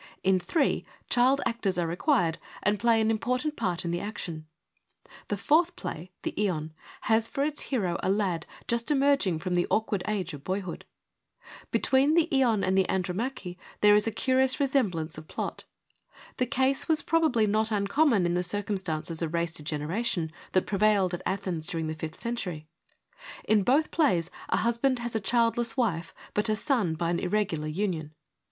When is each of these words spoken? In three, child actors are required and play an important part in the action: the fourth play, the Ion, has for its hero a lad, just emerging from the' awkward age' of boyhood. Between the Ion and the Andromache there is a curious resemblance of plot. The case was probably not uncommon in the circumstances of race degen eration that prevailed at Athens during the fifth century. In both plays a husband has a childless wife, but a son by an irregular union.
In 0.23 0.39
three, 0.39 0.83
child 1.11 1.41
actors 1.45 1.77
are 1.77 1.85
required 1.85 2.39
and 2.63 2.79
play 2.79 2.99
an 2.99 3.11
important 3.11 3.55
part 3.55 3.85
in 3.85 3.91
the 3.91 3.99
action: 3.99 4.47
the 5.27 5.37
fourth 5.37 5.75
play, 5.75 6.09
the 6.23 6.33
Ion, 6.39 6.73
has 7.01 7.29
for 7.29 7.43
its 7.43 7.61
hero 7.69 7.99
a 8.01 8.09
lad, 8.09 8.47
just 8.67 8.89
emerging 8.89 9.37
from 9.37 9.53
the' 9.53 9.67
awkward 9.69 10.01
age' 10.07 10.33
of 10.33 10.43
boyhood. 10.43 10.85
Between 11.69 12.15
the 12.15 12.27
Ion 12.33 12.63
and 12.63 12.75
the 12.75 12.89
Andromache 12.89 13.55
there 13.81 13.93
is 13.93 14.07
a 14.07 14.11
curious 14.11 14.59
resemblance 14.59 15.19
of 15.19 15.27
plot. 15.27 15.65
The 16.37 16.47
case 16.47 16.87
was 16.87 17.03
probably 17.03 17.45
not 17.45 17.71
uncommon 17.71 18.25
in 18.25 18.33
the 18.33 18.41
circumstances 18.41 19.21
of 19.21 19.35
race 19.35 19.51
degen 19.53 19.83
eration 19.83 20.31
that 20.53 20.65
prevailed 20.65 21.13
at 21.13 21.21
Athens 21.27 21.67
during 21.67 21.85
the 21.85 21.93
fifth 21.93 22.17
century. 22.19 22.65
In 23.43 23.61
both 23.61 23.91
plays 23.91 24.31
a 24.49 24.57
husband 24.57 24.97
has 24.97 25.15
a 25.15 25.19
childless 25.19 25.77
wife, 25.77 26.15
but 26.33 26.49
a 26.49 26.55
son 26.55 26.95
by 26.95 27.11
an 27.11 27.19
irregular 27.19 27.67
union. 27.67 28.15